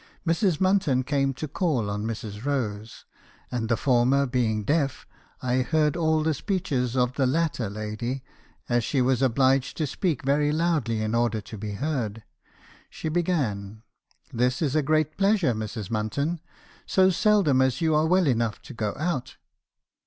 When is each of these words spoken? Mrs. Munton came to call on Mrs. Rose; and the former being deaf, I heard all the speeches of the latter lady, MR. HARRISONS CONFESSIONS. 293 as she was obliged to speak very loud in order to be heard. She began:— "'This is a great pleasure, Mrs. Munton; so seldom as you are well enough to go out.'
Mrs. 0.27 0.57
Munton 0.57 1.05
came 1.05 1.31
to 1.35 1.47
call 1.47 1.87
on 1.87 2.07
Mrs. 2.07 2.43
Rose; 2.43 3.05
and 3.51 3.69
the 3.69 3.77
former 3.77 4.25
being 4.25 4.63
deaf, 4.63 5.05
I 5.43 5.57
heard 5.61 5.95
all 5.95 6.23
the 6.23 6.33
speeches 6.33 6.97
of 6.97 7.13
the 7.13 7.27
latter 7.27 7.69
lady, 7.69 8.15
MR. 8.15 8.17
HARRISONS 8.17 8.21
CONFESSIONS. 8.25 8.65
293 8.65 8.77
as 8.77 8.83
she 8.83 9.01
was 9.03 9.21
obliged 9.21 9.77
to 9.77 9.85
speak 9.85 10.23
very 10.23 10.51
loud 10.51 10.89
in 10.89 11.13
order 11.13 11.39
to 11.41 11.55
be 11.55 11.73
heard. 11.73 12.23
She 12.89 13.09
began:— 13.09 13.83
"'This 14.33 14.63
is 14.63 14.75
a 14.75 14.81
great 14.81 15.17
pleasure, 15.19 15.53
Mrs. 15.53 15.91
Munton; 15.91 16.39
so 16.87 17.11
seldom 17.11 17.61
as 17.61 17.79
you 17.79 17.93
are 17.93 18.07
well 18.07 18.25
enough 18.25 18.59
to 18.63 18.73
go 18.73 18.95
out.' 18.97 19.37